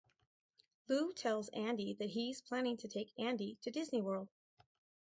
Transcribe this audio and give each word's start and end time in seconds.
Lou 0.87 1.13
tells 1.13 1.49
Andy 1.49 1.93
that 1.93 2.09
he's 2.09 2.41
planning 2.41 2.75
to 2.77 2.87
take 2.87 3.13
Andy 3.19 3.59
to 3.61 3.69
Disney 3.69 4.01
World. 4.01 4.29